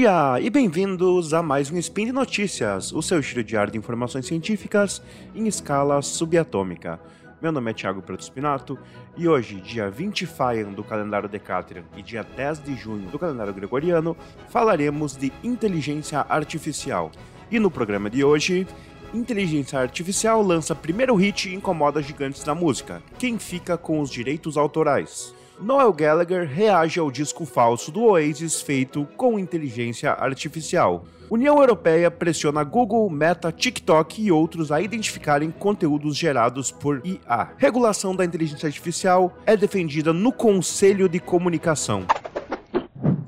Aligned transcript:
dia 0.00 0.40
e 0.40 0.48
bem-vindos 0.48 1.34
a 1.34 1.42
mais 1.42 1.70
um 1.70 1.76
Spin 1.76 2.06
de 2.06 2.12
Notícias, 2.12 2.90
o 2.90 3.02
seu 3.02 3.20
giro 3.20 3.44
diário 3.44 3.70
de 3.70 3.78
informações 3.78 4.24
científicas 4.24 5.02
em 5.34 5.46
escala 5.46 6.00
subatômica. 6.00 6.98
Meu 7.42 7.52
nome 7.52 7.70
é 7.70 7.74
Thiago 7.74 8.00
Preto 8.00 8.24
Spinato 8.24 8.78
e 9.14 9.28
hoje, 9.28 9.60
dia 9.60 9.90
20 9.90 10.24
Faian 10.24 10.72
do 10.72 10.82
calendário 10.82 11.28
Decatrian 11.28 11.84
e 11.94 12.02
dia 12.02 12.22
10 12.22 12.64
de 12.64 12.76
junho 12.76 13.10
do 13.10 13.18
calendário 13.18 13.52
Gregoriano, 13.52 14.16
falaremos 14.48 15.18
de 15.18 15.30
inteligência 15.44 16.24
artificial. 16.26 17.12
E 17.50 17.58
no 17.58 17.70
programa 17.70 18.08
de 18.08 18.24
hoje, 18.24 18.66
inteligência 19.12 19.78
artificial 19.78 20.40
lança 20.40 20.74
primeiro 20.74 21.14
hit 21.14 21.50
e 21.50 21.54
incomoda 21.54 22.00
gigantes 22.00 22.42
da 22.42 22.54
música. 22.54 23.02
Quem 23.18 23.38
fica 23.38 23.76
com 23.76 24.00
os 24.00 24.08
direitos 24.08 24.56
autorais? 24.56 25.34
Noel 25.62 25.92
Gallagher 25.92 26.48
reage 26.48 26.98
ao 26.98 27.10
disco 27.10 27.44
falso 27.44 27.92
do 27.92 28.02
Oasis 28.04 28.62
feito 28.62 29.06
com 29.16 29.38
inteligência 29.38 30.12
artificial. 30.12 31.04
União 31.30 31.58
Europeia 31.58 32.10
pressiona 32.10 32.64
Google, 32.64 33.08
Meta, 33.10 33.52
TikTok 33.52 34.22
e 34.22 34.32
outros 34.32 34.72
a 34.72 34.80
identificarem 34.80 35.50
conteúdos 35.50 36.16
gerados 36.16 36.72
por 36.72 37.02
IA. 37.04 37.50
Regulação 37.58 38.16
da 38.16 38.24
inteligência 38.24 38.66
artificial 38.66 39.36
é 39.44 39.56
defendida 39.56 40.12
no 40.12 40.32
Conselho 40.32 41.08
de 41.08 41.20
Comunicação. 41.20 42.06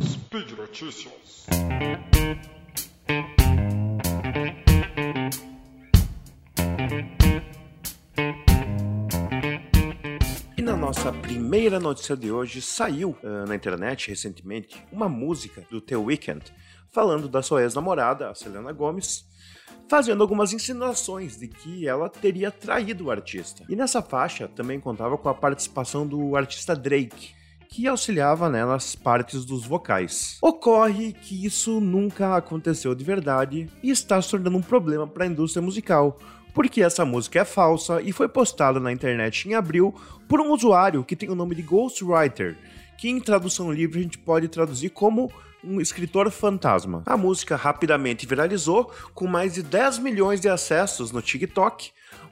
Speed 0.03 0.53
Notícias. 0.53 1.47
Nossa 10.77 11.13
primeira 11.13 11.79
notícia 11.79 12.17
de 12.17 12.31
hoje, 12.31 12.63
saiu 12.63 13.17
uh, 13.23 13.47
na 13.47 13.55
internet 13.55 14.09
recentemente 14.09 14.83
uma 14.91 15.09
música 15.09 15.63
do 15.71 15.81
The 15.81 15.97
Weeknd 15.97 16.43
falando 16.91 17.29
da 17.29 17.43
sua 17.43 17.63
ex-namorada, 17.63 18.31
a 18.31 18.35
Selena 18.35 18.73
Gomez, 18.73 19.25
fazendo 19.89 20.23
algumas 20.23 20.53
insinuações 20.53 21.39
de 21.39 21.49
que 21.49 21.87
ela 21.89 22.09
teria 22.09 22.51
traído 22.51 23.07
o 23.07 23.11
artista. 23.11 23.65
E 23.69 23.77
nessa 23.77 24.03
faixa 24.03 24.49
também 24.49 24.79
contava 24.79 25.17
com 25.17 25.29
a 25.29 25.35
participação 25.35 26.07
do 26.07 26.37
artista 26.37 26.77
Drake, 26.77 27.35
que 27.69 27.87
auxiliava 27.87 28.51
nas 28.51 28.95
partes 28.95 29.45
dos 29.45 29.65
vocais. 29.65 30.39
Ocorre 30.43 31.13
que 31.13 31.45
isso 31.45 31.81
nunca 31.81 32.37
aconteceu 32.37 32.95
de 32.95 33.03
verdade 33.03 33.69
e 33.83 33.91
está 33.91 34.21
se 34.21 34.31
tornando 34.31 34.59
um 34.59 34.63
problema 34.63 35.07
para 35.07 35.25
a 35.25 35.29
indústria 35.29 35.63
musical, 35.63 36.19
porque 36.53 36.83
essa 36.83 37.05
música 37.05 37.41
é 37.41 37.45
falsa 37.45 38.01
e 38.03 38.13
foi 38.13 38.29
postada 38.29 38.79
na 38.79 38.93
internet 38.93 39.49
em 39.49 39.55
abril 39.55 39.95
por 40.29 40.41
um 40.41 40.51
usuário 40.53 41.05
que 41.05 41.17
tem 41.17 41.31
o 41.31 41.35
nome 41.35 41.55
de 41.55 41.63
Ghostwriter, 41.63 42.57
que 42.99 43.09
em 43.09 43.21
tradução 43.21 43.73
livre 43.73 44.01
a 44.01 44.03
gente 44.03 44.19
pode 44.19 44.49
traduzir 44.49 44.91
como 44.91 45.31
um 45.65 45.81
escritor 45.81 46.31
fantasma. 46.31 47.03
A 47.07 47.17
música 47.17 47.57
rapidamente 47.57 48.27
viralizou, 48.27 48.91
com 49.15 49.27
mais 49.27 49.55
de 49.55 49.63
10 49.63 49.99
milhões 49.99 50.41
de 50.41 50.49
acessos 50.49 51.13
no 51.13 51.23
TikTok, 51.23 51.91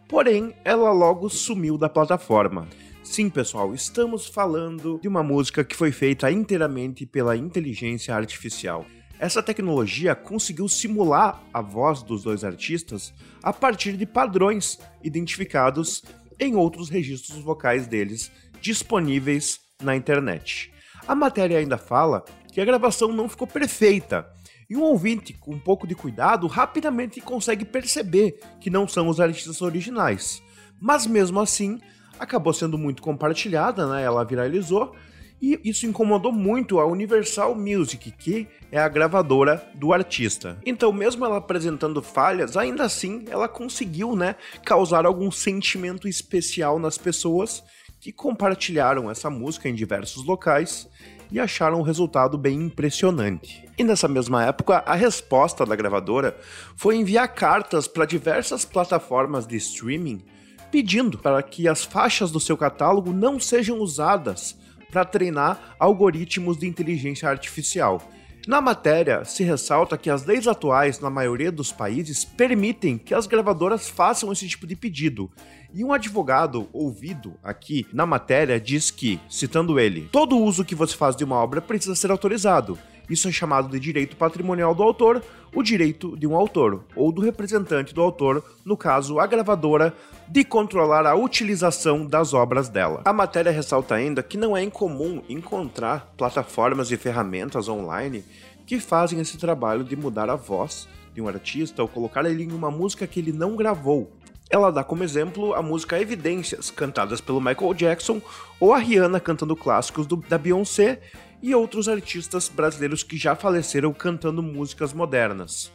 porém 0.08 0.54
ela 0.64 0.90
logo 0.92 1.28
sumiu 1.28 1.78
da 1.78 1.88
plataforma. 1.88 2.66
Sim, 3.02 3.30
pessoal, 3.30 3.74
estamos 3.74 4.26
falando 4.26 4.98
de 5.00 5.08
uma 5.08 5.22
música 5.22 5.64
que 5.64 5.74
foi 5.76 5.90
feita 5.90 6.30
inteiramente 6.30 7.06
pela 7.06 7.36
inteligência 7.36 8.14
artificial. 8.14 8.84
Essa 9.20 9.42
tecnologia 9.42 10.14
conseguiu 10.14 10.66
simular 10.66 11.42
a 11.52 11.60
voz 11.60 12.02
dos 12.02 12.22
dois 12.22 12.42
artistas 12.42 13.12
a 13.42 13.52
partir 13.52 13.92
de 13.92 14.06
padrões 14.06 14.78
identificados 15.04 16.02
em 16.38 16.56
outros 16.56 16.88
registros 16.88 17.38
vocais 17.42 17.86
deles 17.86 18.32
disponíveis 18.62 19.60
na 19.82 19.94
internet. 19.94 20.72
A 21.06 21.14
matéria 21.14 21.58
ainda 21.58 21.76
fala 21.76 22.24
que 22.50 22.62
a 22.62 22.64
gravação 22.64 23.12
não 23.12 23.28
ficou 23.28 23.46
perfeita 23.46 24.26
e 24.70 24.74
um 24.74 24.80
ouvinte 24.80 25.34
com 25.34 25.54
um 25.54 25.58
pouco 25.58 25.86
de 25.86 25.94
cuidado 25.94 26.46
rapidamente 26.46 27.20
consegue 27.20 27.66
perceber 27.66 28.40
que 28.58 28.70
não 28.70 28.88
são 28.88 29.06
os 29.06 29.20
artistas 29.20 29.60
originais. 29.60 30.42
Mas 30.80 31.06
mesmo 31.06 31.40
assim, 31.40 31.78
acabou 32.18 32.54
sendo 32.54 32.78
muito 32.78 33.02
compartilhada, 33.02 33.86
né? 33.86 34.02
Ela 34.02 34.24
viralizou 34.24 34.96
e 35.40 35.58
isso 35.64 35.86
incomodou 35.86 36.32
muito 36.32 36.78
a 36.78 36.86
Universal 36.86 37.54
Music, 37.54 38.10
que 38.10 38.46
é 38.70 38.78
a 38.78 38.88
gravadora 38.88 39.66
do 39.74 39.92
artista. 39.92 40.58
Então, 40.66 40.92
mesmo 40.92 41.24
ela 41.24 41.38
apresentando 41.38 42.02
falhas, 42.02 42.56
ainda 42.56 42.84
assim 42.84 43.24
ela 43.30 43.48
conseguiu, 43.48 44.14
né, 44.14 44.36
causar 44.64 45.06
algum 45.06 45.30
sentimento 45.30 46.06
especial 46.06 46.78
nas 46.78 46.98
pessoas 46.98 47.64
que 47.98 48.12
compartilharam 48.12 49.10
essa 49.10 49.28
música 49.30 49.68
em 49.68 49.74
diversos 49.74 50.24
locais 50.24 50.88
e 51.30 51.38
acharam 51.38 51.80
o 51.80 51.82
resultado 51.82 52.36
bem 52.36 52.60
impressionante. 52.60 53.64
E 53.78 53.84
nessa 53.84 54.08
mesma 54.08 54.44
época, 54.44 54.82
a 54.86 54.94
resposta 54.94 55.64
da 55.64 55.76
gravadora 55.76 56.36
foi 56.76 56.96
enviar 56.96 57.28
cartas 57.28 57.86
para 57.86 58.04
diversas 58.04 58.64
plataformas 58.64 59.46
de 59.46 59.56
streaming 59.56 60.22
pedindo 60.70 61.18
para 61.18 61.42
que 61.42 61.66
as 61.66 61.84
faixas 61.84 62.30
do 62.30 62.38
seu 62.38 62.56
catálogo 62.56 63.12
não 63.12 63.40
sejam 63.40 63.78
usadas 63.80 64.56
para 64.90 65.04
treinar 65.04 65.76
algoritmos 65.78 66.58
de 66.58 66.66
inteligência 66.66 67.28
artificial. 67.28 68.02
Na 68.46 68.60
matéria, 68.60 69.24
se 69.24 69.44
ressalta 69.44 69.98
que 69.98 70.08
as 70.08 70.24
leis 70.24 70.48
atuais, 70.48 70.98
na 70.98 71.10
maioria 71.10 71.52
dos 71.52 71.70
países, 71.70 72.24
permitem 72.24 72.96
que 72.96 73.14
as 73.14 73.26
gravadoras 73.26 73.88
façam 73.88 74.32
esse 74.32 74.48
tipo 74.48 74.66
de 74.66 74.74
pedido. 74.74 75.30
E 75.74 75.84
um 75.84 75.92
advogado 75.92 76.68
ouvido 76.72 77.34
aqui 77.44 77.86
na 77.92 78.06
matéria 78.06 78.58
diz 78.58 78.90
que, 78.90 79.20
citando 79.28 79.78
ele, 79.78 80.08
todo 80.10 80.38
uso 80.38 80.64
que 80.64 80.74
você 80.74 80.96
faz 80.96 81.14
de 81.14 81.22
uma 81.22 81.36
obra 81.36 81.60
precisa 81.60 81.94
ser 81.94 82.10
autorizado. 82.10 82.78
Isso 83.10 83.28
é 83.28 83.32
chamado 83.32 83.68
de 83.68 83.80
direito 83.80 84.16
patrimonial 84.16 84.72
do 84.72 84.84
autor, 84.84 85.20
o 85.52 85.64
direito 85.64 86.16
de 86.16 86.28
um 86.28 86.36
autor, 86.36 86.84
ou 86.94 87.10
do 87.10 87.20
representante 87.20 87.92
do 87.92 88.00
autor, 88.00 88.44
no 88.64 88.76
caso 88.76 89.18
a 89.18 89.26
gravadora, 89.26 89.92
de 90.28 90.44
controlar 90.44 91.04
a 91.06 91.16
utilização 91.16 92.06
das 92.06 92.32
obras 92.32 92.68
dela. 92.68 93.02
A 93.04 93.12
matéria 93.12 93.50
ressalta 93.50 93.96
ainda 93.96 94.22
que 94.22 94.38
não 94.38 94.56
é 94.56 94.62
incomum 94.62 95.22
encontrar 95.28 96.14
plataformas 96.16 96.92
e 96.92 96.96
ferramentas 96.96 97.68
online 97.68 98.24
que 98.64 98.78
fazem 98.78 99.18
esse 99.18 99.36
trabalho 99.36 99.82
de 99.82 99.96
mudar 99.96 100.30
a 100.30 100.36
voz 100.36 100.88
de 101.12 101.20
um 101.20 101.26
artista 101.26 101.82
ou 101.82 101.88
colocar 101.88 102.24
ele 102.24 102.44
em 102.44 102.52
uma 102.52 102.70
música 102.70 103.08
que 103.08 103.18
ele 103.18 103.32
não 103.32 103.56
gravou. 103.56 104.12
Ela 104.48 104.70
dá 104.70 104.84
como 104.84 105.02
exemplo 105.02 105.54
a 105.54 105.62
música 105.62 106.00
Evidências, 106.00 106.70
cantadas 106.70 107.20
pelo 107.20 107.40
Michael 107.40 107.74
Jackson, 107.74 108.20
ou 108.58 108.72
a 108.72 108.78
Rihanna 108.78 109.20
cantando 109.20 109.56
clássicos 109.56 110.06
do, 110.06 110.16
da 110.16 110.38
Beyoncé 110.38 111.00
e 111.42 111.54
outros 111.54 111.88
artistas 111.88 112.48
brasileiros 112.48 113.02
que 113.02 113.16
já 113.16 113.34
faleceram 113.34 113.92
cantando 113.92 114.42
músicas 114.42 114.92
modernas. 114.92 115.72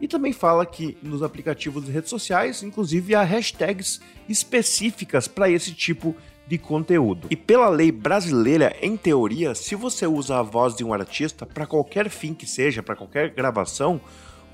E 0.00 0.06
também 0.06 0.32
fala 0.32 0.66
que 0.66 0.96
nos 1.02 1.22
aplicativos 1.22 1.84
de 1.84 1.90
redes 1.90 2.10
sociais, 2.10 2.62
inclusive, 2.62 3.14
há 3.14 3.22
hashtags 3.22 4.00
específicas 4.28 5.26
para 5.26 5.50
esse 5.50 5.72
tipo 5.72 6.14
de 6.46 6.58
conteúdo. 6.58 7.28
E 7.30 7.36
pela 7.36 7.68
lei 7.68 7.90
brasileira, 7.90 8.76
em 8.80 8.96
teoria, 8.96 9.54
se 9.54 9.74
você 9.74 10.06
usa 10.06 10.38
a 10.38 10.42
voz 10.42 10.76
de 10.76 10.84
um 10.84 10.92
artista 10.92 11.46
para 11.46 11.66
qualquer 11.66 12.08
fim 12.08 12.34
que 12.34 12.46
seja, 12.46 12.82
para 12.82 12.94
qualquer 12.94 13.30
gravação, 13.30 14.00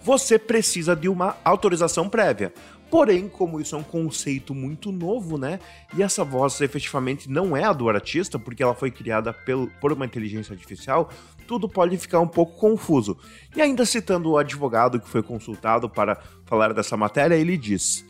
você 0.03 0.39
precisa 0.39 0.97
de 0.97 1.09
uma 1.09 1.37
autorização 1.45 2.09
prévia. 2.09 2.53
Porém, 2.93 3.27
como 3.27 3.59
isso 3.59 3.75
é 3.75 3.79
um 3.79 3.83
conceito 3.83 4.55
muito 4.55 4.93
novo, 4.93 5.39
né? 5.39 5.59
E 5.97 6.03
essa 6.03 6.23
voz 6.23 6.61
efetivamente 6.61 7.27
não 7.27 7.57
é 7.57 7.65
a 7.65 7.73
do 7.73 7.89
artista, 7.89 8.39
porque 8.39 8.63
ela 8.63 8.75
foi 8.75 8.91
criada 8.91 9.33
pelo, 9.33 9.69
por 9.81 9.95
uma 9.95 10.05
inteligência 10.05 10.53
artificial, 10.53 11.09
tudo 11.47 11.67
pode 11.67 11.97
ficar 11.97 12.21
um 12.21 12.29
pouco 12.29 12.55
confuso. 12.61 13.17
E 13.57 13.63
ainda 13.63 13.87
citando 13.87 14.33
o 14.33 14.37
advogado 14.37 15.01
que 15.01 15.09
foi 15.09 15.23
consultado 15.23 15.89
para 15.89 16.19
falar 16.45 16.75
dessa 16.75 16.95
matéria, 16.95 17.35
ele 17.35 17.57
diz: 17.57 18.05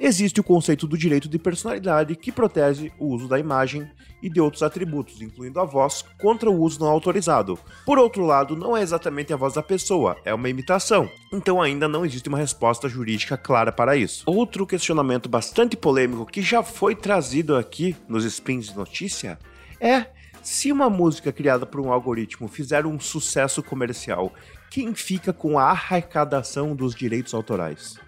existe 0.00 0.40
o 0.40 0.44
conceito 0.44 0.86
do 0.86 0.96
direito 0.96 1.28
de 1.28 1.38
personalidade 1.38 2.16
que 2.16 2.32
protege 2.32 2.92
o 2.98 3.06
uso 3.06 3.28
da 3.28 3.38
imagem 3.38 3.88
e 4.22 4.28
de 4.28 4.40
outros 4.40 4.62
atributos, 4.62 5.20
incluindo 5.22 5.60
a 5.60 5.64
voz, 5.64 6.04
contra 6.20 6.50
o 6.50 6.60
uso 6.60 6.80
não 6.80 6.88
autorizado. 6.88 7.58
Por 7.84 7.98
outro 7.98 8.24
lado, 8.24 8.56
não 8.56 8.76
é 8.76 8.82
exatamente 8.82 9.32
a 9.32 9.36
voz 9.36 9.54
da 9.54 9.62
pessoa, 9.62 10.16
é 10.24 10.34
uma 10.34 10.48
imitação. 10.48 11.08
Então 11.32 11.62
ainda 11.62 11.88
não 11.88 12.04
existe 12.04 12.28
uma 12.28 12.38
resposta 12.38 12.88
jurídica 12.88 13.36
clara 13.36 13.70
para 13.70 13.96
isso. 13.96 14.24
Outro 14.26 14.66
questionamento 14.66 15.28
bastante 15.28 15.76
polêmico 15.76 16.26
que 16.26 16.42
já 16.42 16.62
foi 16.62 16.94
trazido 16.94 17.56
aqui 17.56 17.96
nos 18.08 18.24
spins 18.24 18.68
de 18.68 18.76
notícia 18.76 19.38
é 19.80 20.06
se 20.42 20.72
uma 20.72 20.88
música 20.88 21.32
criada 21.32 21.66
por 21.66 21.80
um 21.80 21.92
algoritmo 21.92 22.48
fizer 22.48 22.86
um 22.86 22.98
sucesso 22.98 23.62
comercial, 23.62 24.32
quem 24.70 24.94
fica 24.94 25.32
com 25.32 25.58
a 25.58 25.64
arrecadação 25.64 26.74
dos 26.74 26.94
direitos 26.94 27.34
autorais? 27.34 27.98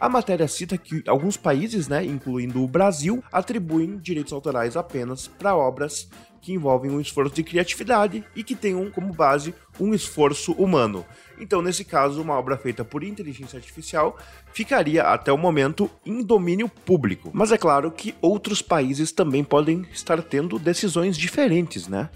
A 0.00 0.08
matéria 0.08 0.48
cita 0.48 0.78
que 0.78 1.04
alguns 1.06 1.36
países, 1.36 1.86
né, 1.86 2.02
incluindo 2.02 2.64
o 2.64 2.66
Brasil, 2.66 3.22
atribuem 3.30 3.98
direitos 3.98 4.32
autorais 4.32 4.74
apenas 4.74 5.28
para 5.28 5.54
obras 5.54 6.08
que 6.40 6.54
envolvem 6.54 6.90
um 6.90 7.02
esforço 7.02 7.34
de 7.34 7.42
criatividade 7.42 8.24
e 8.34 8.42
que 8.42 8.54
tenham 8.54 8.90
como 8.90 9.12
base 9.12 9.54
um 9.78 9.92
esforço 9.92 10.52
humano. 10.52 11.04
Então, 11.38 11.60
nesse 11.60 11.84
caso, 11.84 12.22
uma 12.22 12.32
obra 12.32 12.56
feita 12.56 12.82
por 12.82 13.04
inteligência 13.04 13.58
artificial 13.58 14.16
ficaria 14.54 15.02
até 15.02 15.30
o 15.30 15.36
momento 15.36 15.90
em 16.06 16.22
domínio 16.22 16.66
público. 16.66 17.30
Mas 17.34 17.52
é 17.52 17.58
claro 17.58 17.90
que 17.90 18.14
outros 18.22 18.62
países 18.62 19.12
também 19.12 19.44
podem 19.44 19.86
estar 19.92 20.22
tendo 20.22 20.58
decisões 20.58 21.14
diferentes, 21.14 21.86
né? 21.88 22.08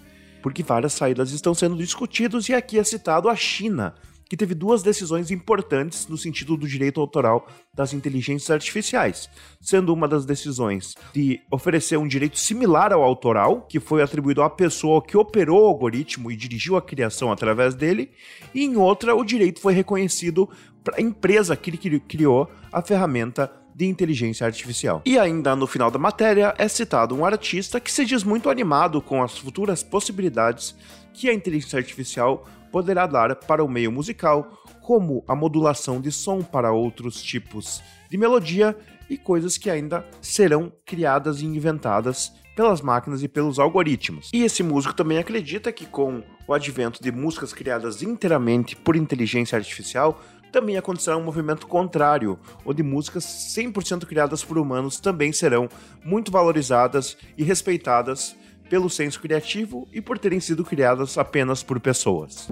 Porque 0.43 0.63
várias 0.63 0.95
saídas 0.95 1.33
estão 1.33 1.53
sendo 1.53 1.77
discutidas 1.77 2.49
e 2.49 2.55
aqui 2.55 2.79
é 2.79 2.85
citado 2.85 3.29
a 3.29 3.37
China 3.37 3.95
que 4.29 4.37
teve 4.37 4.55
duas 4.55 4.83
decisões 4.83 5.31
importantes 5.31 6.07
no 6.09 6.17
sentido 6.17 6.57
do 6.57 6.67
direito 6.67 7.01
autoral 7.01 7.47
das 7.73 7.93
inteligências 7.93 8.51
artificiais, 8.51 9.29
sendo 9.61 9.93
uma 9.93 10.09
das 10.09 10.25
decisões 10.25 10.95
de 11.13 11.41
oferecer 11.51 11.97
um 11.97 12.09
direito 12.09 12.39
similar 12.39 12.93
ao 12.93 13.03
autoral, 13.03 13.63
que 13.63 13.81
foi 13.81 14.03
atribuído 14.03 14.43
à 14.43 14.51
pessoa 14.51 15.03
que 15.03 15.17
operou 15.17 15.65
o 15.65 15.67
algoritmo 15.67 16.31
e 16.31 16.37
dirigiu 16.37 16.77
a 16.77 16.83
criação 16.83 17.31
através 17.31 17.75
dele, 17.75 18.11
e 18.55 18.65
em 18.65 18.77
outra 18.77 19.15
o 19.15 19.25
direito 19.25 19.61
foi 19.61 19.73
reconhecido 19.73 20.49
para 20.83 20.99
a 20.99 21.03
empresa 21.03 21.57
que 21.57 22.01
criou 22.01 22.51
a 22.73 22.83
ferramenta 22.83 23.51
de 23.75 23.87
inteligência 23.87 24.47
artificial. 24.47 25.03
E 25.05 25.19
ainda 25.19 25.57
no 25.57 25.67
final 25.67 25.91
da 25.91 25.99
matéria 25.99 26.55
é 26.57 26.69
citado 26.69 27.15
um 27.15 27.25
artista 27.25 27.81
que 27.81 27.91
se 27.91 28.05
diz 28.05 28.23
muito 28.23 28.49
animado 28.49 29.03
com 29.03 29.23
as 29.23 29.37
futuras 29.37 29.83
possibilidades 29.83 30.77
que 31.13 31.29
a 31.29 31.35
inteligência 31.35 31.79
artificial 31.79 32.47
poderá 32.75 33.07
dar 33.07 33.37
para 33.37 33.63
o 33.63 33.69
meio 33.69 33.93
musical, 33.93 34.51
como 34.83 35.23
a 35.29 35.37
modulação 35.37 36.01
de 36.01 36.11
som 36.11 36.43
para 36.43 36.73
outros 36.73 37.23
tipos 37.23 37.81
de 38.11 38.19
melodia 38.19 38.77
e 39.09 39.17
coisas 39.17 39.57
que 39.57 39.71
ainda 39.71 40.05
serão 40.21 40.73
criadas 40.85 41.41
e 41.41 41.47
inventadas 41.47 42.33
pelas 42.57 42.81
máquinas 42.81 43.23
e 43.23 43.29
pelos 43.29 43.61
algoritmos. 43.61 44.29
E 44.35 44.43
esse 44.43 44.65
músico 44.65 44.93
também 44.93 45.19
acredita 45.19 45.71
que 45.71 45.87
com 45.87 46.21
o 46.49 46.53
advento 46.53 47.01
de 47.01 47.13
músicas 47.13 47.53
criadas 47.53 48.03
inteiramente 48.03 48.75
por 48.75 48.97
inteligência 48.97 49.57
artificial, 49.57 50.21
também 50.51 50.77
acontecerá 50.77 51.17
um 51.17 51.23
movimento 51.23 51.69
contrário, 51.69 52.37
onde 52.67 52.83
músicas 52.83 53.25
100% 53.25 54.05
criadas 54.05 54.43
por 54.43 54.59
humanos 54.59 54.99
também 54.99 55.33
serão 55.33 55.69
muito 56.05 56.33
valorizadas 56.33 57.17
e 57.39 57.45
respeitadas 57.45 58.35
pelo 58.69 58.91
senso 58.91 59.21
criativo 59.21 59.89
e 59.93 60.01
por 60.01 60.19
terem 60.19 60.41
sido 60.41 60.65
criadas 60.65 61.19
apenas 61.19 61.63
por 61.63 61.81
pessoas. 61.81 62.51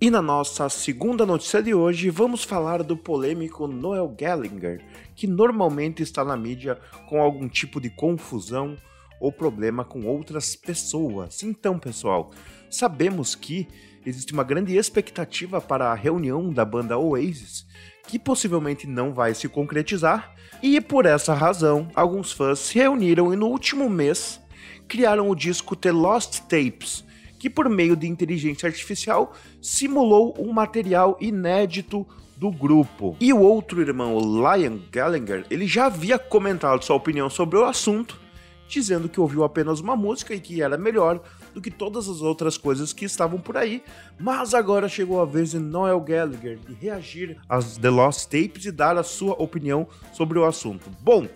E 0.00 0.10
na 0.10 0.22
nossa 0.22 0.68
segunda 0.68 1.26
notícia 1.26 1.60
de 1.60 1.74
hoje, 1.74 2.08
vamos 2.08 2.44
falar 2.44 2.84
do 2.84 2.96
polêmico 2.96 3.66
Noel 3.66 4.14
Gallagher, 4.16 4.80
que 5.16 5.26
normalmente 5.26 6.04
está 6.04 6.24
na 6.24 6.36
mídia 6.36 6.78
com 7.08 7.20
algum 7.20 7.48
tipo 7.48 7.80
de 7.80 7.90
confusão 7.90 8.76
ou 9.20 9.32
problema 9.32 9.84
com 9.84 10.06
outras 10.06 10.54
pessoas. 10.54 11.42
Então, 11.42 11.80
pessoal, 11.80 12.30
sabemos 12.70 13.34
que 13.34 13.66
existe 14.06 14.32
uma 14.32 14.44
grande 14.44 14.76
expectativa 14.76 15.60
para 15.60 15.90
a 15.90 15.94
reunião 15.94 16.52
da 16.52 16.64
banda 16.64 16.96
Oasis, 16.96 17.66
que 18.08 18.18
possivelmente 18.18 18.86
não 18.86 19.12
vai 19.12 19.34
se 19.34 19.48
concretizar, 19.48 20.34
e 20.62 20.80
por 20.80 21.04
essa 21.04 21.34
razão, 21.34 21.88
alguns 21.94 22.32
fãs 22.32 22.58
se 22.58 22.78
reuniram 22.78 23.32
e 23.32 23.36
no 23.36 23.46
último 23.46 23.88
mês 23.88 24.40
criaram 24.88 25.28
o 25.28 25.36
disco 25.36 25.76
The 25.76 25.92
Lost 25.92 26.40
Tapes, 26.48 27.04
que 27.38 27.50
por 27.50 27.68
meio 27.68 27.94
de 27.94 28.08
inteligência 28.08 28.66
artificial 28.66 29.34
simulou 29.60 30.34
um 30.38 30.52
material 30.52 31.18
inédito 31.20 32.06
do 32.34 32.50
grupo. 32.50 33.14
E 33.20 33.30
o 33.30 33.40
outro 33.40 33.82
irmão, 33.82 34.16
o 34.16 34.20
Lion 34.20 34.78
Gallagher, 34.90 35.44
ele 35.50 35.66
já 35.66 35.86
havia 35.86 36.18
comentado 36.18 36.82
sua 36.82 36.96
opinião 36.96 37.28
sobre 37.28 37.58
o 37.58 37.64
assunto, 37.64 38.18
dizendo 38.68 39.08
que 39.08 39.20
ouviu 39.20 39.42
apenas 39.44 39.80
uma 39.80 39.96
música 39.96 40.34
e 40.34 40.40
que 40.40 40.62
era 40.62 40.76
melhor 40.76 41.20
do 41.54 41.60
que 41.60 41.70
todas 41.70 42.08
as 42.08 42.20
outras 42.20 42.58
coisas 42.58 42.92
que 42.92 43.04
estavam 43.04 43.40
por 43.40 43.56
aí, 43.56 43.82
mas 44.18 44.54
agora 44.54 44.88
chegou 44.88 45.20
a 45.20 45.24
vez 45.24 45.50
de 45.50 45.58
Noel 45.58 46.00
Gallagher 46.00 46.58
de 46.58 46.74
reagir 46.74 47.38
às 47.48 47.78
The 47.78 47.90
Lost 47.90 48.24
Tapes 48.26 48.66
e 48.66 48.70
dar 48.70 48.96
a 48.96 49.02
sua 49.02 49.32
opinião 49.34 49.88
sobre 50.12 50.38
o 50.38 50.44
assunto. 50.44 50.90
Bom, 51.00 51.26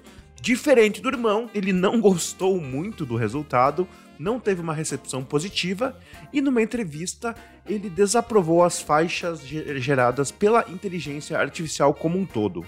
diferente 0.41 1.01
do 1.01 1.09
irmão, 1.09 1.49
ele 1.55 1.73
não 1.73 1.99
gostou 2.03 2.61
muito 2.61 3.07
do 3.07 3.17
resultado, 3.17 3.89
não 4.19 4.39
teve 4.39 4.61
uma 4.61 4.75
recepção 4.75 5.25
positiva 5.25 5.97
e 6.33 6.41
numa 6.41 6.63
entrevista 6.63 7.35
ele 7.67 7.89
desaprovou 7.89 8.63
as 8.63 8.81
faixas 8.81 9.41
geradas 9.47 10.31
pela 10.31 10.65
inteligência 10.69 11.39
artificial 11.39 11.95
como 11.95 12.19
um 12.19 12.27
todo. 12.27 12.65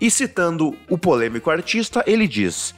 E 0.00 0.10
citando 0.12 0.76
o 0.88 0.96
polêmico 0.96 1.50
artista, 1.50 2.04
ele 2.06 2.28
diz: 2.28 2.72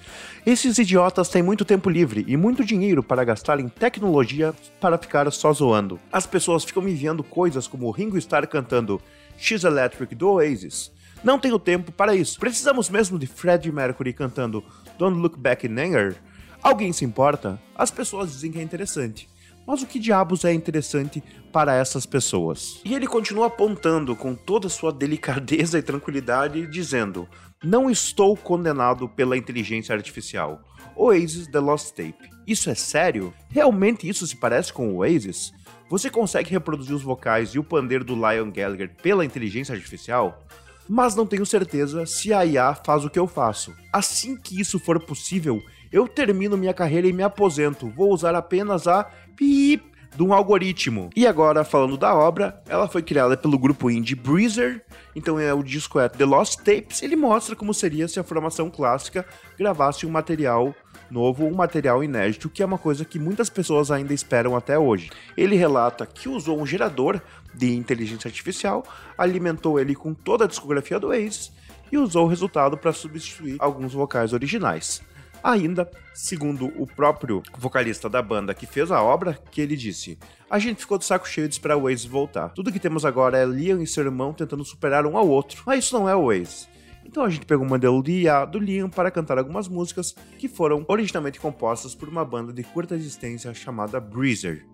Esses 0.47 0.79
idiotas 0.79 1.29
têm 1.29 1.43
muito 1.43 1.67
tempo 1.67 1.91
livre 1.91 2.25
e 2.27 2.35
muito 2.35 2.65
dinheiro 2.65 3.03
para 3.03 3.25
gastar 3.25 3.61
em 3.61 3.69
tecnologia 3.69 4.55
para 4.81 4.97
ficar 4.97 5.31
só 5.31 5.53
zoando. 5.53 6.01
As 6.11 6.27
pessoas 6.27 6.65
ficam 6.65 6.83
me 6.83 6.93
enviando 6.93 7.23
coisas 7.23 7.67
como 7.67 7.87
o 7.87 7.91
Ringo 7.91 8.17
Starr 8.17 8.47
cantando 8.47 9.01
X 9.37 9.65
Electric 9.65 10.15
do 10.15 10.31
Oasis. 10.31 10.91
Não 11.23 11.39
tenho 11.39 11.59
tempo 11.59 11.93
para 11.93 12.15
isso. 12.15 12.41
Precisamos 12.41 12.89
mesmo 12.89 13.19
de 13.19 13.27
Freddie 13.27 13.71
Mercury 13.71 14.15
cantando 14.15 14.65
Don't 14.99 15.19
Look 15.21 15.39
Back 15.39 15.67
in 15.67 15.79
Anger? 15.79 16.17
Alguém 16.63 16.91
se 16.91 17.05
importa? 17.05 17.61
As 17.75 17.91
pessoas 17.91 18.33
dizem 18.33 18.51
que 18.51 18.59
é 18.59 18.63
interessante. 18.63 19.29
Mas 19.71 19.83
o 19.83 19.87
que 19.87 20.01
diabos 20.01 20.45
é 20.45 20.53
interessante 20.53 21.23
para 21.53 21.73
essas 21.77 22.05
pessoas? 22.05 22.81
E 22.85 22.93
ele 22.93 23.07
continua 23.07 23.47
apontando 23.47 24.17
com 24.17 24.35
toda 24.35 24.67
a 24.67 24.71
sua 24.71 24.93
delicadeza 24.93 25.79
e 25.79 25.83
tranquilidade, 25.83 26.67
dizendo: 26.67 27.29
Não 27.63 27.89
estou 27.89 28.37
condenado 28.37 29.09
pela 29.09 29.37
inteligência 29.37 29.95
artificial. 29.95 30.61
Oasis 30.97 31.47
The 31.47 31.61
Lost 31.61 31.91
Tape. 31.91 32.29
Isso 32.49 32.69
é 32.69 32.75
sério? 32.75 33.33
Realmente 33.49 34.09
isso 34.09 34.27
se 34.27 34.35
parece 34.35 34.73
com 34.73 34.89
o 34.89 34.97
Oasis? 34.97 35.53
Você 35.89 36.11
consegue 36.11 36.51
reproduzir 36.51 36.97
os 36.97 37.03
vocais 37.03 37.51
e 37.51 37.59
o 37.61 37.65
pandeiro 37.65 38.05
do 38.05 38.17
Lion 38.17 38.51
Gallagher 38.51 38.91
pela 39.01 39.25
inteligência 39.25 39.73
artificial? 39.73 40.45
Mas 40.89 41.15
não 41.15 41.25
tenho 41.25 41.47
certeza 41.47 42.05
se 42.07 42.35
a 42.35 42.45
IA 42.45 42.75
faz 42.75 43.05
o 43.05 43.11
que 43.11 43.21
eu 43.21 43.29
faço. 43.29 43.73
Assim 43.93 44.37
que 44.37 44.61
isso 44.61 44.81
for 44.81 44.99
possível, 44.99 45.63
eu 45.93 46.09
termino 46.09 46.57
minha 46.57 46.75
carreira 46.75 47.07
e 47.07 47.13
me 47.13 47.23
aposento. 47.23 47.89
Vou 47.89 48.13
usar 48.13 48.35
apenas 48.35 48.89
a 48.89 49.09
pip 49.41 49.83
de 50.15 50.23
um 50.23 50.35
algoritmo. 50.35 51.09
E 51.17 51.27
agora, 51.27 51.65
falando 51.65 51.97
da 51.97 52.15
obra, 52.15 52.63
ela 52.69 52.87
foi 52.87 53.01
criada 53.01 53.39
pelo 53.39 53.59
grupo 53.59 53.91
indie 53.91 54.15
Breezer, 54.15 54.85
então 55.17 55.39
é, 55.39 55.55
o 55.55 55.63
disco 55.63 55.99
é 55.99 56.11
The 56.11 56.27
Lost 56.27 56.59
Tapes, 56.59 57.03
ele 57.03 57.17
mostra 57.17 57.57
como 57.57 57.73
seria 57.73 58.07
se 58.07 58.21
a 58.21 58.25
formação 58.25 58.69
clássica 58.69 59.25
gravasse 59.59 60.05
um 60.05 60.11
material 60.11 60.75
novo, 61.11 61.47
um 61.47 61.55
material 61.55 62.05
inédito, 62.05 62.51
que 62.51 62.63
é 62.63 62.67
uma 62.67 62.77
coisa 62.77 63.05
que 63.05 63.19
muitas 63.19 63.49
pessoas 63.49 63.91
ainda 63.91 64.13
esperam 64.13 64.55
até 64.55 64.79
hoje. 64.79 65.11
Ele 65.37 65.57
relata 65.57 66.05
que 66.05 66.29
usou 66.29 66.61
um 66.61 66.67
gerador 66.67 67.21
de 67.55 67.75
inteligência 67.75 68.29
artificial, 68.29 68.85
alimentou 69.17 69.81
ele 69.81 69.95
com 69.95 70.13
toda 70.13 70.45
a 70.45 70.49
discografia 70.49 71.01
do 71.01 71.15
Ace 71.15 71.51
e 71.91 71.97
usou 71.97 72.27
o 72.27 72.29
resultado 72.29 72.77
para 72.77 72.93
substituir 72.93 73.57
alguns 73.59 73.95
vocais 73.95 74.33
originais. 74.33 75.03
Ainda, 75.43 75.91
segundo 76.13 76.67
o 76.77 76.87
próprio 76.87 77.43
vocalista 77.57 78.09
da 78.09 78.21
banda 78.21 78.55
que 78.55 78.67
fez 78.67 78.91
a 78.91 79.03
obra, 79.03 79.39
que 79.51 79.61
ele 79.61 79.77
disse: 79.77 80.19
A 80.51 80.59
gente 80.59 80.81
ficou 80.81 80.99
de 80.99 81.05
saco 81.05 81.29
cheio 81.29 81.49
de 81.49 81.55
esperar 81.55 81.77
o 81.77 81.83
Waze 81.83 82.09
voltar. 82.09 82.51
Tudo 82.51 82.73
que 82.73 82.79
temos 82.79 83.05
agora 83.05 83.39
é 83.39 83.45
Liam 83.45 83.81
e 83.81 83.87
seu 83.87 84.05
irmão 84.05 84.33
tentando 84.33 84.65
superar 84.65 85.07
um 85.07 85.17
ao 85.17 85.29
outro. 85.29 85.63
Mas 85.67 85.85
isso 85.85 85.99
não 85.99 86.09
é 86.09 86.15
o 86.15 86.27
Waze. 86.27 86.69
Então 87.05 87.25
a 87.25 87.31
gente 87.31 87.47
pegou 87.47 87.65
o 87.65 87.69
modelo 87.69 88.03
de 88.03 88.23
IA 88.23 88.45
do 88.45 88.59
Liam 88.59 88.89
para 88.89 89.11
cantar 89.11 89.39
algumas 89.39 89.67
músicas 89.67 90.15
que 90.39 90.47
foram 90.47 90.85
originalmente 90.87 91.41
compostas 91.41 91.95
por 91.95 92.09
uma 92.09 92.25
banda 92.25 92.53
de 92.53 92.63
curta 92.63 92.95
existência 92.95 93.53
chamada 93.55 93.99
Breezer. 93.99 94.65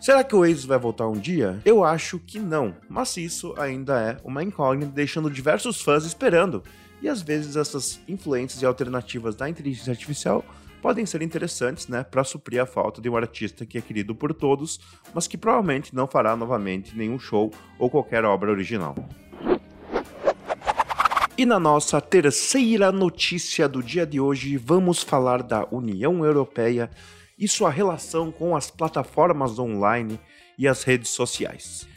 Será 0.00 0.22
que 0.22 0.34
o 0.34 0.40
Oasis 0.40 0.64
vai 0.64 0.78
voltar 0.78 1.08
um 1.08 1.18
dia? 1.18 1.60
Eu 1.64 1.82
acho 1.82 2.20
que 2.20 2.38
não, 2.38 2.74
mas 2.88 3.16
isso 3.16 3.52
ainda 3.58 4.00
é 4.00 4.16
uma 4.22 4.44
incógnita, 4.44 4.92
deixando 4.92 5.30
diversos 5.30 5.80
fãs 5.80 6.04
esperando 6.04 6.62
e 7.00 7.08
às 7.08 7.22
vezes 7.22 7.56
essas 7.56 8.00
influências 8.08 8.62
e 8.62 8.66
alternativas 8.66 9.34
da 9.34 9.48
inteligência 9.48 9.90
artificial 9.90 10.44
podem 10.80 11.04
ser 11.04 11.22
interessantes, 11.22 11.88
né, 11.88 12.04
para 12.04 12.22
suprir 12.24 12.60
a 12.60 12.66
falta 12.66 13.00
de 13.00 13.08
um 13.08 13.16
artista 13.16 13.66
que 13.66 13.78
é 13.78 13.80
querido 13.80 14.14
por 14.14 14.32
todos, 14.32 14.78
mas 15.12 15.26
que 15.26 15.36
provavelmente 15.36 15.94
não 15.94 16.06
fará 16.06 16.36
novamente 16.36 16.96
nenhum 16.96 17.18
show 17.18 17.52
ou 17.78 17.90
qualquer 17.90 18.24
obra 18.24 18.50
original. 18.50 18.94
E 21.36 21.46
na 21.46 21.60
nossa 21.60 22.00
terceira 22.00 22.90
notícia 22.90 23.68
do 23.68 23.82
dia 23.82 24.04
de 24.04 24.20
hoje, 24.20 24.56
vamos 24.56 25.02
falar 25.02 25.42
da 25.42 25.66
União 25.70 26.24
Europeia 26.24 26.90
e 27.38 27.46
sua 27.46 27.70
relação 27.70 28.32
com 28.32 28.56
as 28.56 28.70
plataformas 28.70 29.56
online 29.56 30.18
e 30.58 30.66
as 30.66 30.82
redes 30.82 31.10
sociais. 31.10 31.87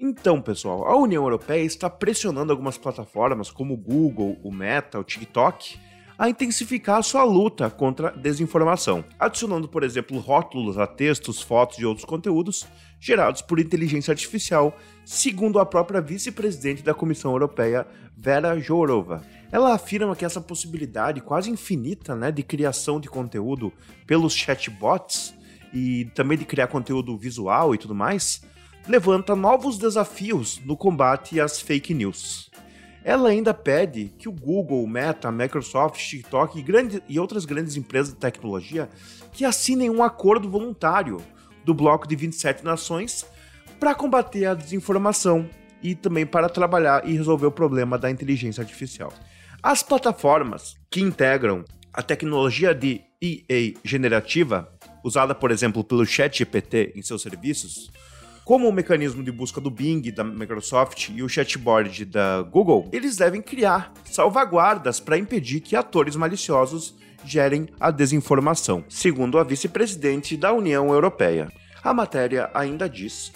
Então, 0.00 0.40
pessoal, 0.40 0.86
a 0.86 0.96
União 0.96 1.24
Europeia 1.24 1.64
está 1.64 1.90
pressionando 1.90 2.52
algumas 2.52 2.78
plataformas 2.78 3.50
como 3.50 3.74
o 3.74 3.76
Google, 3.76 4.38
o 4.44 4.52
Meta, 4.52 5.00
o 5.00 5.02
TikTok 5.02 5.76
a 6.16 6.28
intensificar 6.28 6.98
a 6.98 7.02
sua 7.02 7.24
luta 7.24 7.68
contra 7.68 8.08
a 8.08 8.12
desinformação, 8.12 9.04
adicionando, 9.18 9.68
por 9.68 9.82
exemplo, 9.82 10.18
rótulos 10.18 10.78
a 10.78 10.86
textos, 10.86 11.42
fotos 11.42 11.78
e 11.78 11.84
outros 11.84 12.04
conteúdos 12.04 12.64
gerados 13.00 13.42
por 13.42 13.58
inteligência 13.58 14.12
artificial, 14.12 14.76
segundo 15.04 15.58
a 15.58 15.66
própria 15.66 16.00
vice-presidente 16.00 16.82
da 16.82 16.94
Comissão 16.94 17.32
Europeia, 17.32 17.84
Vera 18.16 18.58
Jourova. 18.60 19.22
Ela 19.50 19.74
afirma 19.74 20.14
que 20.14 20.24
essa 20.24 20.40
possibilidade 20.40 21.20
quase 21.20 21.50
infinita 21.50 22.14
né, 22.14 22.30
de 22.30 22.44
criação 22.44 23.00
de 23.00 23.08
conteúdo 23.08 23.72
pelos 24.06 24.32
chatbots 24.32 25.34
e 25.72 26.04
também 26.14 26.38
de 26.38 26.44
criar 26.44 26.68
conteúdo 26.68 27.16
visual 27.16 27.74
e 27.74 27.78
tudo 27.78 27.96
mais 27.96 28.42
levanta 28.88 29.36
novos 29.36 29.76
desafios 29.76 30.60
no 30.64 30.76
combate 30.76 31.38
às 31.38 31.60
fake 31.60 31.92
news. 31.92 32.50
Ela 33.04 33.28
ainda 33.28 33.52
pede 33.54 34.12
que 34.18 34.28
o 34.28 34.32
Google, 34.32 34.86
Meta, 34.86 35.30
Microsoft, 35.30 36.00
TikTok 36.00 36.58
e, 36.58 36.64
e 37.08 37.20
outras 37.20 37.44
grandes 37.44 37.76
empresas 37.76 38.12
de 38.12 38.18
tecnologia 38.18 38.88
que 39.30 39.44
assinem 39.44 39.90
um 39.90 40.02
acordo 40.02 40.48
voluntário 40.48 41.18
do 41.64 41.74
bloco 41.74 42.08
de 42.08 42.16
27 42.16 42.64
nações 42.64 43.26
para 43.78 43.94
combater 43.94 44.46
a 44.46 44.54
desinformação 44.54 45.48
e 45.82 45.94
também 45.94 46.26
para 46.26 46.48
trabalhar 46.48 47.06
e 47.06 47.12
resolver 47.12 47.46
o 47.46 47.52
problema 47.52 47.98
da 47.98 48.10
inteligência 48.10 48.62
artificial. 48.62 49.12
As 49.62 49.82
plataformas 49.82 50.76
que 50.90 51.00
integram 51.00 51.64
a 51.92 52.02
tecnologia 52.02 52.74
de 52.74 53.02
EA 53.20 53.74
generativa, 53.84 54.72
usada 55.04 55.34
por 55.34 55.50
exemplo 55.50 55.84
pelo 55.84 56.06
ChatGPT 56.06 56.92
em 56.96 57.02
seus 57.02 57.22
serviços, 57.22 57.90
como 58.48 58.66
o 58.66 58.72
mecanismo 58.72 59.22
de 59.22 59.30
busca 59.30 59.60
do 59.60 59.70
Bing 59.70 60.00
da 60.10 60.24
Microsoft 60.24 61.10
e 61.10 61.22
o 61.22 61.28
chatbot 61.28 62.02
da 62.06 62.40
Google, 62.40 62.88
eles 62.94 63.14
devem 63.14 63.42
criar 63.42 63.92
salvaguardas 64.06 64.98
para 64.98 65.18
impedir 65.18 65.60
que 65.60 65.76
atores 65.76 66.16
maliciosos 66.16 66.94
gerem 67.22 67.68
a 67.78 67.90
desinformação, 67.90 68.82
segundo 68.88 69.38
a 69.38 69.44
vice-presidente 69.44 70.34
da 70.34 70.50
União 70.50 70.90
Europeia. 70.90 71.52
A 71.84 71.92
matéria 71.92 72.50
ainda 72.54 72.88
diz 72.88 73.30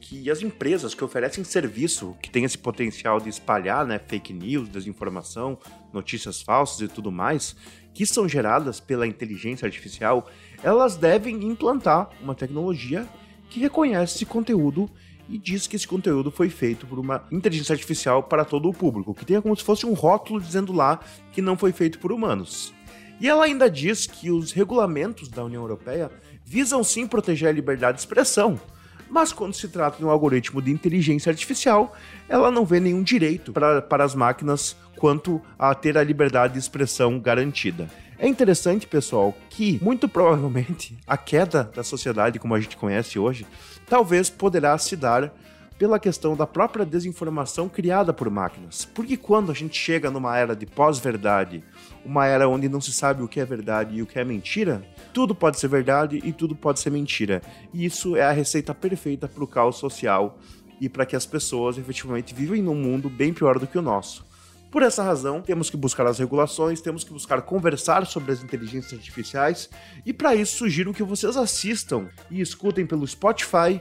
que 0.00 0.30
as 0.30 0.40
empresas 0.40 0.94
que 0.94 1.04
oferecem 1.04 1.44
serviço 1.44 2.16
que 2.22 2.30
tem 2.30 2.44
esse 2.44 2.56
potencial 2.56 3.20
de 3.20 3.28
espalhar 3.28 3.84
né, 3.84 3.98
fake 3.98 4.32
news, 4.32 4.70
desinformação, 4.70 5.58
notícias 5.92 6.40
falsas 6.40 6.80
e 6.80 6.88
tudo 6.88 7.12
mais, 7.12 7.54
que 7.92 8.06
são 8.06 8.26
geradas 8.26 8.80
pela 8.80 9.06
inteligência 9.06 9.66
artificial, 9.66 10.26
elas 10.62 10.96
devem 10.96 11.44
implantar 11.44 12.08
uma 12.22 12.34
tecnologia 12.34 13.06
que 13.54 13.60
reconhece 13.60 14.16
esse 14.16 14.26
conteúdo 14.26 14.90
e 15.28 15.38
diz 15.38 15.68
que 15.68 15.76
esse 15.76 15.86
conteúdo 15.86 16.28
foi 16.28 16.50
feito 16.50 16.88
por 16.88 16.98
uma 16.98 17.24
inteligência 17.30 17.72
artificial 17.72 18.20
para 18.20 18.44
todo 18.44 18.68
o 18.68 18.74
público, 18.74 19.14
que 19.14 19.24
tenha 19.24 19.40
como 19.40 19.56
se 19.56 19.62
fosse 19.62 19.86
um 19.86 19.92
rótulo 19.92 20.40
dizendo 20.40 20.72
lá 20.72 20.98
que 21.32 21.40
não 21.40 21.56
foi 21.56 21.70
feito 21.70 22.00
por 22.00 22.10
humanos. 22.10 22.74
E 23.20 23.28
ela 23.28 23.44
ainda 23.44 23.70
diz 23.70 24.08
que 24.08 24.28
os 24.28 24.50
regulamentos 24.50 25.28
da 25.28 25.44
União 25.44 25.62
Europeia 25.62 26.10
visam 26.44 26.82
sim 26.82 27.06
proteger 27.06 27.48
a 27.48 27.52
liberdade 27.52 27.98
de 27.98 28.00
expressão, 28.00 28.60
mas 29.08 29.32
quando 29.32 29.54
se 29.54 29.68
trata 29.68 29.98
de 29.98 30.04
um 30.04 30.10
algoritmo 30.10 30.60
de 30.60 30.70
inteligência 30.70 31.30
artificial, 31.30 31.94
ela 32.28 32.50
não 32.50 32.64
vê 32.64 32.80
nenhum 32.80 33.02
direito 33.02 33.52
para, 33.52 33.80
para 33.82 34.04
as 34.04 34.14
máquinas 34.14 34.76
quanto 34.96 35.40
a 35.58 35.74
ter 35.74 35.98
a 35.98 36.04
liberdade 36.04 36.54
de 36.54 36.58
expressão 36.58 37.18
garantida. 37.18 37.88
É 38.18 38.28
interessante, 38.28 38.86
pessoal, 38.86 39.34
que 39.50 39.78
muito 39.82 40.08
provavelmente 40.08 40.96
a 41.06 41.16
queda 41.16 41.70
da 41.74 41.82
sociedade 41.82 42.38
como 42.38 42.54
a 42.54 42.60
gente 42.60 42.76
conhece 42.76 43.18
hoje 43.18 43.46
talvez 43.88 44.30
poderá 44.30 44.76
se 44.78 44.96
dar 44.96 45.32
pela 45.78 45.98
questão 45.98 46.36
da 46.36 46.46
própria 46.46 46.86
desinformação 46.86 47.68
criada 47.68 48.12
por 48.12 48.30
máquinas. 48.30 48.84
Porque 48.84 49.16
quando 49.16 49.50
a 49.50 49.54
gente 49.54 49.76
chega 49.78 50.10
numa 50.10 50.36
era 50.36 50.54
de 50.54 50.66
pós-verdade, 50.66 51.64
uma 52.04 52.26
era 52.26 52.48
onde 52.48 52.68
não 52.68 52.80
se 52.80 52.92
sabe 52.92 53.22
o 53.22 53.28
que 53.28 53.40
é 53.40 53.44
verdade 53.44 53.96
e 53.96 54.02
o 54.02 54.06
que 54.06 54.18
é 54.18 54.24
mentira, 54.24 54.86
tudo 55.12 55.34
pode 55.34 55.58
ser 55.58 55.68
verdade 55.68 56.20
e 56.24 56.32
tudo 56.32 56.54
pode 56.54 56.80
ser 56.80 56.90
mentira. 56.90 57.42
E 57.72 57.84
isso 57.84 58.16
é 58.16 58.22
a 58.22 58.32
receita 58.32 58.74
perfeita 58.74 59.28
para 59.28 59.42
o 59.42 59.48
caos 59.48 59.76
social 59.76 60.38
e 60.80 60.88
para 60.88 61.06
que 61.06 61.16
as 61.16 61.26
pessoas 61.26 61.78
efetivamente 61.78 62.34
vivem 62.34 62.62
num 62.62 62.74
mundo 62.74 63.08
bem 63.08 63.32
pior 63.32 63.58
do 63.58 63.66
que 63.66 63.78
o 63.78 63.82
nosso. 63.82 64.24
Por 64.70 64.82
essa 64.82 65.04
razão, 65.04 65.40
temos 65.40 65.70
que 65.70 65.76
buscar 65.76 66.04
as 66.04 66.18
regulações, 66.18 66.80
temos 66.80 67.04
que 67.04 67.12
buscar 67.12 67.42
conversar 67.42 68.04
sobre 68.06 68.32
as 68.32 68.42
inteligências 68.42 68.92
artificiais, 68.92 69.70
e 70.04 70.12
para 70.12 70.34
isso 70.34 70.56
sugiro 70.56 70.92
que 70.92 71.04
vocês 71.04 71.36
assistam 71.36 72.08
e 72.28 72.40
escutem 72.40 72.84
pelo 72.84 73.06
Spotify 73.06 73.80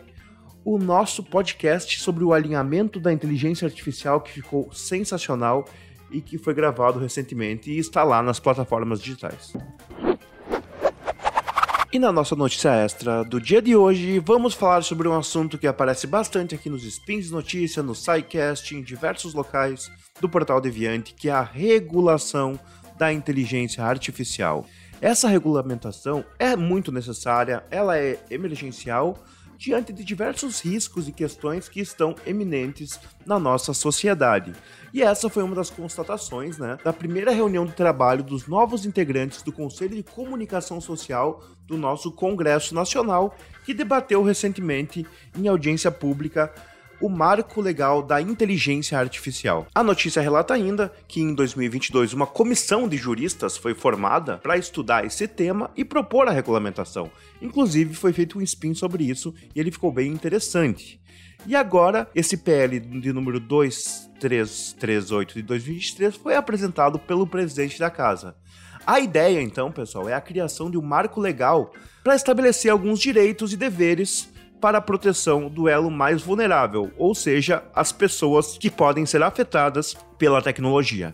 o 0.65 0.77
nosso 0.77 1.23
podcast 1.23 1.99
sobre 1.99 2.23
o 2.23 2.33
alinhamento 2.33 2.99
da 2.99 3.11
inteligência 3.11 3.65
artificial 3.65 4.21
que 4.21 4.31
ficou 4.31 4.71
sensacional 4.71 5.65
e 6.09 6.21
que 6.21 6.37
foi 6.37 6.53
gravado 6.53 6.99
recentemente 6.99 7.71
e 7.71 7.77
está 7.77 8.03
lá 8.03 8.21
nas 8.21 8.39
plataformas 8.39 9.01
digitais. 9.01 9.53
E 11.91 11.99
na 11.99 12.11
nossa 12.11 12.35
notícia 12.35 12.69
extra 12.69 13.23
do 13.23 13.39
dia 13.39 13.61
de 13.61 13.75
hoje, 13.75 14.17
vamos 14.17 14.55
falar 14.55 14.83
sobre 14.83 15.07
um 15.07 15.15
assunto 15.15 15.59
que 15.59 15.67
aparece 15.67 16.07
bastante 16.07 16.55
aqui 16.55 16.67
nos 16.67 16.83
spins 16.83 17.29
notícia, 17.29 17.83
no 17.83 17.93
SciCast, 17.93 18.75
em 18.75 18.81
diversos 18.81 19.35
locais 19.35 19.91
do 20.19 20.27
portal 20.27 20.59
Deviante, 20.59 21.13
que 21.13 21.29
é 21.29 21.31
a 21.31 21.43
regulação 21.43 22.59
da 22.97 23.13
inteligência 23.13 23.83
artificial. 23.83 24.65
Essa 24.99 25.27
regulamentação 25.27 26.25
é 26.39 26.55
muito 26.55 26.91
necessária, 26.91 27.63
ela 27.69 27.97
é 27.97 28.17
emergencial 28.31 29.23
diante 29.57 29.93
de 29.93 30.03
diversos 30.03 30.59
riscos 30.59 31.07
e 31.07 31.11
questões 31.11 31.69
que 31.69 31.79
estão 31.79 32.15
eminentes 32.25 32.99
na 33.25 33.39
nossa 33.39 33.73
sociedade. 33.73 34.53
E 34.93 35.01
essa 35.01 35.29
foi 35.29 35.43
uma 35.43 35.55
das 35.55 35.69
constatações 35.69 36.57
né, 36.57 36.77
da 36.83 36.93
primeira 36.93 37.31
reunião 37.31 37.65
de 37.65 37.73
trabalho 37.73 38.23
dos 38.23 38.47
novos 38.47 38.85
integrantes 38.85 39.41
do 39.41 39.51
Conselho 39.51 39.95
de 39.95 40.03
Comunicação 40.03 40.79
Social 40.79 41.43
do 41.65 41.77
nosso 41.77 42.11
Congresso 42.11 42.75
Nacional, 42.75 43.35
que 43.65 43.73
debateu 43.73 44.21
recentemente 44.23 45.05
em 45.37 45.47
audiência 45.47 45.89
pública 45.89 46.53
o 47.03 47.09
marco 47.09 47.59
legal 47.59 48.01
da 48.01 48.21
inteligência 48.21 48.97
artificial. 48.97 49.67
A 49.75 49.83
notícia 49.83 50.21
relata 50.21 50.53
ainda 50.53 50.89
que 51.05 51.19
em 51.19 51.33
2022 51.33 52.13
uma 52.13 52.25
comissão 52.25 52.87
de 52.87 52.95
juristas 52.95 53.57
foi 53.57 53.73
formada 53.73 54.37
para 54.37 54.55
estudar 54.55 55.05
esse 55.05 55.27
tema 55.27 55.69
e 55.75 55.83
propor 55.83 56.29
a 56.29 56.31
regulamentação. 56.31 57.11
Inclusive 57.41 57.93
foi 57.93 58.13
feito 58.13 58.39
um 58.39 58.41
spin 58.41 58.73
sobre 58.73 59.03
isso 59.03 59.33
e 59.53 59.59
ele 59.59 59.69
ficou 59.69 59.91
bem 59.91 60.13
interessante. 60.13 60.97
E 61.45 61.57
agora, 61.57 62.09
esse 62.15 62.37
PL 62.37 62.79
de 62.79 63.11
número 63.11 63.37
2338 63.37 65.33
de 65.33 65.41
2023 65.41 66.15
foi 66.15 66.37
apresentado 66.37 66.97
pelo 66.97 67.27
presidente 67.27 67.77
da 67.77 67.89
casa. 67.89 68.33
A 68.87 69.01
ideia, 69.01 69.41
então, 69.41 69.73
pessoal, 69.73 70.07
é 70.07 70.13
a 70.13 70.21
criação 70.21 70.71
de 70.71 70.77
um 70.77 70.81
marco 70.81 71.19
legal 71.19 71.73
para 72.01 72.15
estabelecer 72.15 72.71
alguns 72.71 73.01
direitos 73.01 73.51
e 73.51 73.57
deveres 73.57 74.31
para 74.63 74.77
a 74.77 74.81
proteção 74.81 75.49
do 75.49 75.67
elo 75.67 75.91
mais 75.91 76.21
vulnerável, 76.21 76.89
ou 76.97 77.13
seja, 77.13 77.65
as 77.75 77.91
pessoas 77.91 78.57
que 78.57 78.71
podem 78.71 79.05
ser 79.05 79.21
afetadas 79.21 79.93
pela 80.17 80.41
tecnologia. 80.41 81.13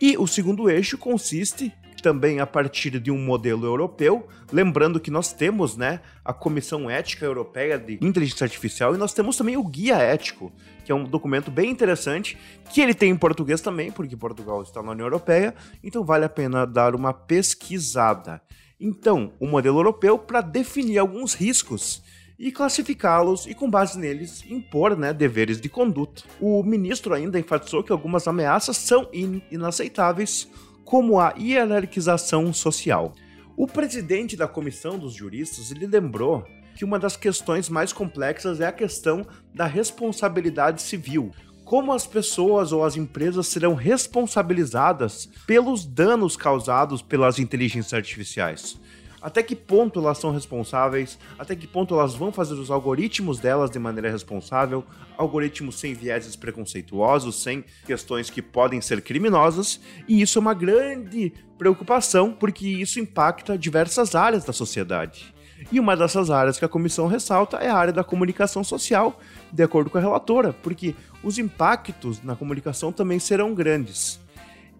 E 0.00 0.16
o 0.16 0.28
segundo 0.28 0.70
eixo 0.70 0.96
consiste 0.96 1.72
também 2.00 2.38
a 2.38 2.46
partir 2.46 3.00
de 3.00 3.10
um 3.10 3.18
modelo 3.18 3.66
europeu, 3.66 4.28
lembrando 4.52 5.00
que 5.00 5.10
nós 5.10 5.32
temos, 5.32 5.76
né, 5.76 6.02
a 6.24 6.32
Comissão 6.32 6.88
Ética 6.88 7.24
Europeia 7.24 7.80
de 7.80 7.98
Inteligência 8.00 8.44
Artificial 8.44 8.94
e 8.94 8.98
nós 8.98 9.12
temos 9.12 9.36
também 9.36 9.56
o 9.56 9.64
Guia 9.64 9.96
Ético, 9.96 10.52
que 10.84 10.92
é 10.92 10.94
um 10.94 11.02
documento 11.02 11.50
bem 11.50 11.72
interessante, 11.72 12.38
que 12.70 12.80
ele 12.80 12.94
tem 12.94 13.10
em 13.10 13.16
português 13.16 13.60
também, 13.60 13.90
porque 13.90 14.16
Portugal 14.16 14.62
está 14.62 14.80
na 14.80 14.92
União 14.92 15.06
Europeia, 15.06 15.52
então 15.82 16.04
vale 16.04 16.26
a 16.26 16.28
pena 16.28 16.64
dar 16.64 16.94
uma 16.94 17.12
pesquisada. 17.12 18.40
Então, 18.78 19.32
o 19.40 19.48
modelo 19.48 19.80
europeu 19.80 20.16
para 20.16 20.40
definir 20.40 20.98
alguns 20.98 21.34
riscos 21.34 22.00
e 22.38 22.50
classificá-los 22.50 23.46
e, 23.46 23.54
com 23.54 23.70
base 23.70 23.98
neles, 23.98 24.44
impor 24.48 24.96
né, 24.96 25.12
deveres 25.12 25.60
de 25.60 25.68
conduta. 25.68 26.22
O 26.40 26.62
ministro 26.62 27.14
ainda 27.14 27.38
enfatizou 27.38 27.82
que 27.82 27.92
algumas 27.92 28.26
ameaças 28.26 28.76
são 28.76 29.08
in 29.12 29.40
inaceitáveis, 29.50 30.48
como 30.84 31.18
a 31.18 31.34
hierarquização 31.38 32.52
social. 32.52 33.14
O 33.56 33.66
presidente 33.66 34.36
da 34.36 34.48
comissão 34.48 34.98
dos 34.98 35.14
juristas 35.14 35.70
lembrou 35.70 36.44
que 36.74 36.84
uma 36.84 36.98
das 36.98 37.16
questões 37.16 37.68
mais 37.68 37.92
complexas 37.92 38.60
é 38.60 38.66
a 38.66 38.72
questão 38.72 39.24
da 39.54 39.64
responsabilidade 39.64 40.82
civil. 40.82 41.30
Como 41.64 41.92
as 41.92 42.06
pessoas 42.06 42.72
ou 42.72 42.84
as 42.84 42.96
empresas 42.96 43.46
serão 43.46 43.74
responsabilizadas 43.74 45.28
pelos 45.46 45.86
danos 45.86 46.36
causados 46.36 47.00
pelas 47.00 47.38
inteligências 47.38 47.94
artificiais? 47.94 48.78
Até 49.24 49.42
que 49.42 49.56
ponto 49.56 49.98
elas 49.98 50.18
são 50.18 50.30
responsáveis, 50.30 51.18
até 51.38 51.56
que 51.56 51.66
ponto 51.66 51.94
elas 51.94 52.14
vão 52.14 52.30
fazer 52.30 52.52
os 52.52 52.70
algoritmos 52.70 53.40
delas 53.40 53.70
de 53.70 53.78
maneira 53.78 54.10
responsável, 54.10 54.84
algoritmos 55.16 55.80
sem 55.80 55.94
vieses 55.94 56.36
preconceituosos, 56.36 57.42
sem 57.42 57.64
questões 57.86 58.28
que 58.28 58.42
podem 58.42 58.82
ser 58.82 59.00
criminosas, 59.00 59.80
e 60.06 60.20
isso 60.20 60.38
é 60.38 60.40
uma 60.42 60.52
grande 60.52 61.32
preocupação 61.56 62.32
porque 62.32 62.68
isso 62.68 63.00
impacta 63.00 63.56
diversas 63.56 64.14
áreas 64.14 64.44
da 64.44 64.52
sociedade. 64.52 65.32
E 65.72 65.80
uma 65.80 65.96
dessas 65.96 66.30
áreas 66.30 66.58
que 66.58 66.64
a 66.66 66.68
comissão 66.68 67.06
ressalta 67.06 67.56
é 67.56 67.70
a 67.70 67.76
área 67.76 67.94
da 67.94 68.04
comunicação 68.04 68.62
social, 68.62 69.18
de 69.50 69.62
acordo 69.62 69.88
com 69.88 69.96
a 69.96 70.02
relatora, 70.02 70.52
porque 70.52 70.94
os 71.22 71.38
impactos 71.38 72.22
na 72.22 72.36
comunicação 72.36 72.92
também 72.92 73.18
serão 73.18 73.54
grandes. 73.54 74.20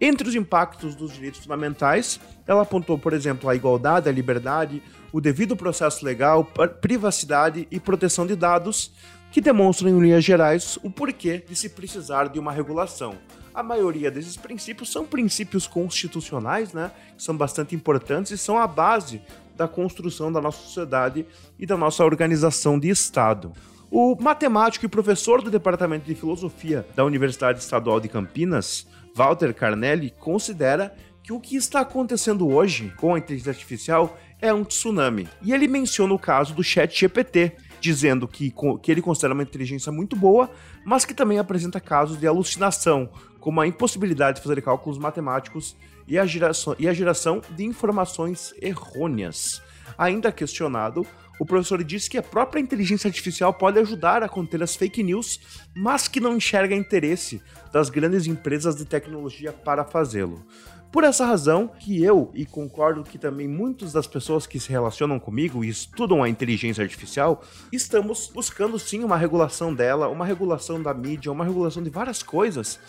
Entre 0.05 0.29
os 0.29 0.35
impactos 0.35 0.95
dos 0.95 1.15
direitos 1.15 1.41
fundamentais, 1.41 2.21
ela 2.47 2.61
apontou, 2.61 2.99
por 2.99 3.15
exemplo, 3.15 3.49
a 3.49 3.55
igualdade, 3.55 4.07
a 4.07 4.13
liberdade, 4.13 4.83
o 5.11 5.19
devido 5.19 5.57
processo 5.57 6.05
legal, 6.05 6.45
privacidade 6.79 7.67
e 7.71 7.81
proteção 7.81 8.27
de 8.27 8.37
dados, 8.37 8.93
que 9.33 9.41
demonstram 9.41 9.89
em 9.89 9.99
linhas 9.99 10.23
gerais 10.23 10.79
o 10.83 10.91
porquê 10.91 11.43
de 11.49 11.57
se 11.57 11.71
precisar 11.71 12.29
de 12.29 12.39
uma 12.39 12.53
regulação. 12.53 13.17
A 13.55 13.63
maioria 13.63 14.11
desses 14.11 14.37
princípios 14.37 14.93
são 14.93 15.07
princípios 15.07 15.67
constitucionais, 15.67 16.75
né, 16.75 16.91
que 17.17 17.23
são 17.23 17.35
bastante 17.35 17.75
importantes 17.75 18.31
e 18.31 18.37
são 18.37 18.59
a 18.59 18.67
base 18.67 19.23
da 19.57 19.67
construção 19.67 20.31
da 20.31 20.39
nossa 20.39 20.59
sociedade 20.59 21.25
e 21.59 21.65
da 21.65 21.79
nossa 21.79 22.05
organização 22.05 22.79
de 22.79 22.91
Estado. 22.91 23.55
O 23.97 24.17
matemático 24.21 24.85
e 24.85 24.89
professor 24.89 25.41
do 25.41 25.49
Departamento 25.49 26.05
de 26.05 26.17
Filosofia 26.17 26.85
da 26.97 27.05
Universidade 27.05 27.61
Estadual 27.61 28.01
de 28.01 28.09
Campinas, 28.09 28.89
Walter 29.15 29.55
Carnelli 29.55 30.13
considera 30.19 30.93
que 31.23 31.33
o 31.33 31.39
que 31.39 31.55
está 31.55 31.83
acontecendo 31.83 32.49
hoje 32.49 32.93
com 32.97 33.15
a 33.15 33.19
inteligência 33.19 33.51
artificial 33.51 34.19
é 34.43 34.53
um 34.53 34.65
tsunami. 34.65 35.29
E 35.41 35.53
ele 35.53 35.69
menciona 35.69 36.13
o 36.13 36.19
caso 36.19 36.55
do 36.55 36.65
Chat 36.65 36.99
GPT, 36.99 37.53
dizendo 37.81 38.27
que, 38.27 38.53
que 38.83 38.91
ele 38.91 39.01
considera 39.01 39.33
uma 39.33 39.45
inteligência 39.45 39.93
muito 39.93 40.17
boa, 40.17 40.51
mas 40.85 41.05
que 41.05 41.15
também 41.15 41.39
apresenta 41.39 41.79
casos 41.79 42.19
de 42.19 42.27
alucinação, 42.27 43.09
como 43.45 43.61
a 43.61 43.67
impossibilidade 43.67 44.39
de 44.39 44.43
fazer 44.43 44.63
cálculos 44.63 44.97
matemáticos 44.97 45.77
e 46.09 46.19
a 46.19 46.25
geração, 46.25 46.75
e 46.79 46.89
a 46.89 46.95
geração 46.95 47.43
de 47.51 47.63
informações 47.63 48.55
errôneas. 48.59 49.61
Ainda 49.99 50.33
questionado, 50.33 51.07
o 51.39 51.45
professor 51.45 51.85
disse 51.85 52.09
que 52.09 52.17
a 52.17 52.23
própria 52.23 52.59
inteligência 52.59 53.07
artificial 53.07 53.53
pode 53.53 53.79
ajudar 53.79 54.23
a 54.23 54.31
conter 54.31 54.63
as 54.63 54.75
fake 54.75 55.03
news, 55.03 55.39
mas 55.77 56.09
que 56.09 56.21
não 56.21 56.39
enxerga 56.39 56.75
interesse 56.75 57.43
das 57.71 57.91
grandes 57.91 58.27
empresas 58.27 58.77
de 58.77 58.87
tecnologia 58.87 59.53
para 59.53 59.85
fazê-lo. 59.85 60.43
Por 60.91 61.05
essa 61.05 61.27
razão 61.27 61.69
que 61.69 62.03
eu, 62.03 62.31
e 62.33 62.47
concordo 62.47 63.03
que 63.03 63.19
também 63.19 63.47
muitas 63.47 63.93
das 63.93 64.07
pessoas 64.07 64.47
que 64.47 64.59
se 64.59 64.71
relacionam 64.71 65.19
comigo 65.19 65.63
e 65.63 65.69
estudam 65.69 66.23
a 66.23 66.31
inteligência 66.31 66.83
artificial, 66.83 67.43
estamos 67.71 68.31
buscando 68.33 68.79
sim 68.79 69.05
uma 69.05 69.19
regulação 69.19 69.75
dela, 69.75 70.09
uma 70.09 70.25
regulação 70.25 70.83
da 70.83 70.95
mídia, 70.95 71.31
uma 71.31 71.45
regulação 71.45 71.83
de 71.83 71.91
várias 71.91 72.23
coisas, 72.23 72.81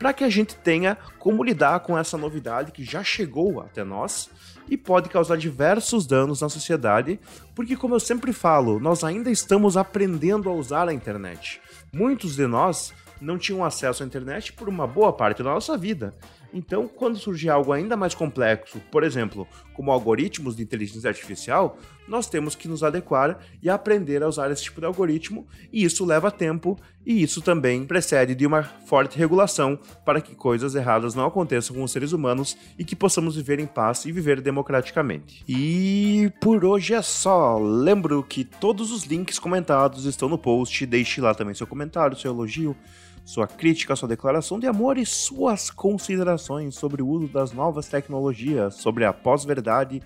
para 0.00 0.14
que 0.14 0.24
a 0.24 0.30
gente 0.30 0.56
tenha 0.56 0.96
como 1.18 1.44
lidar 1.44 1.80
com 1.80 1.96
essa 1.96 2.16
novidade 2.16 2.72
que 2.72 2.82
já 2.82 3.04
chegou 3.04 3.60
até 3.60 3.84
nós 3.84 4.30
e 4.66 4.74
pode 4.74 5.10
causar 5.10 5.36
diversos 5.36 6.06
danos 6.06 6.40
na 6.40 6.48
sociedade, 6.48 7.20
porque, 7.54 7.76
como 7.76 7.96
eu 7.96 8.00
sempre 8.00 8.32
falo, 8.32 8.80
nós 8.80 9.04
ainda 9.04 9.30
estamos 9.30 9.76
aprendendo 9.76 10.48
a 10.48 10.54
usar 10.54 10.88
a 10.88 10.94
internet. 10.94 11.60
Muitos 11.92 12.34
de 12.34 12.46
nós 12.46 12.94
não 13.20 13.36
tinham 13.36 13.62
acesso 13.62 14.02
à 14.02 14.06
internet 14.06 14.54
por 14.54 14.70
uma 14.70 14.86
boa 14.86 15.12
parte 15.12 15.42
da 15.42 15.50
nossa 15.50 15.76
vida. 15.76 16.14
Então, 16.52 16.88
quando 16.88 17.18
surgir 17.18 17.48
algo 17.48 17.72
ainda 17.72 17.96
mais 17.96 18.14
complexo, 18.14 18.80
por 18.90 19.02
exemplo, 19.02 19.46
como 19.74 19.90
algoritmos 19.90 20.56
de 20.56 20.62
inteligência 20.62 21.08
artificial, 21.08 21.78
nós 22.06 22.26
temos 22.26 22.54
que 22.54 22.66
nos 22.66 22.82
adequar 22.82 23.38
e 23.62 23.70
aprender 23.70 24.22
a 24.22 24.28
usar 24.28 24.50
esse 24.50 24.64
tipo 24.64 24.80
de 24.80 24.86
algoritmo, 24.86 25.46
e 25.72 25.84
isso 25.84 26.04
leva 26.04 26.30
tempo, 26.30 26.76
e 27.06 27.22
isso 27.22 27.40
também 27.40 27.86
precede 27.86 28.34
de 28.34 28.44
uma 28.46 28.62
forte 28.62 29.16
regulação 29.16 29.78
para 30.04 30.20
que 30.20 30.34
coisas 30.34 30.74
erradas 30.74 31.14
não 31.14 31.24
aconteçam 31.24 31.76
com 31.76 31.82
os 31.82 31.92
seres 31.92 32.12
humanos 32.12 32.56
e 32.78 32.84
que 32.84 32.96
possamos 32.96 33.36
viver 33.36 33.60
em 33.60 33.66
paz 33.66 34.04
e 34.04 34.12
viver 34.12 34.40
democraticamente. 34.40 35.44
E 35.48 36.30
por 36.40 36.64
hoje 36.64 36.94
é 36.94 37.00
só. 37.00 37.58
Lembro 37.58 38.22
que 38.22 38.44
todos 38.44 38.90
os 38.90 39.04
links 39.04 39.38
comentados 39.38 40.04
estão 40.04 40.28
no 40.28 40.36
post, 40.36 40.84
deixe 40.84 41.20
lá 41.20 41.32
também 41.32 41.54
seu 41.54 41.66
comentário, 41.66 42.18
seu 42.18 42.32
elogio 42.32 42.76
sua 43.24 43.46
crítica, 43.46 43.96
sua 43.96 44.08
declaração 44.08 44.58
de 44.58 44.66
amor 44.66 44.98
e 44.98 45.06
suas 45.06 45.70
considerações 45.70 46.74
sobre 46.74 47.02
o 47.02 47.08
uso 47.08 47.28
das 47.28 47.52
novas 47.52 47.88
tecnologias, 47.88 48.74
sobre 48.74 49.04
a 49.04 49.12
pós-verdade 49.12 50.02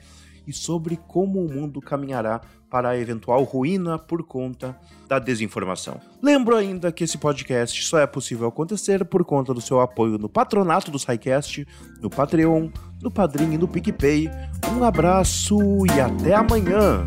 e 0.46 0.52
sobre 0.52 0.96
como 0.96 1.44
o 1.44 1.52
mundo 1.52 1.80
caminhará 1.80 2.40
para 2.70 2.90
a 2.90 2.98
eventual 2.98 3.42
ruína 3.44 3.98
por 3.98 4.24
conta 4.24 4.76
da 5.08 5.18
desinformação. 5.18 6.00
Lembro 6.20 6.56
ainda 6.56 6.90
que 6.90 7.04
esse 7.04 7.16
podcast 7.16 7.84
só 7.84 7.98
é 7.98 8.06
possível 8.06 8.48
acontecer 8.48 9.04
por 9.04 9.24
conta 9.24 9.54
do 9.54 9.60
seu 9.60 9.80
apoio 9.80 10.18
no 10.18 10.28
patronato 10.28 10.90
do 10.90 10.98
SciCast, 10.98 11.66
no 12.00 12.10
Patreon, 12.10 12.70
no 13.00 13.10
Padrim 13.10 13.52
e 13.52 13.58
no 13.58 13.68
PicPay. 13.68 14.28
Um 14.76 14.82
abraço 14.82 15.56
e 15.86 16.00
até 16.00 16.34
amanhã! 16.34 17.06